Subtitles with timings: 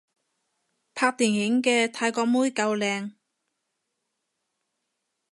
[0.95, 3.11] 拍電影嘅泰國妹夠靚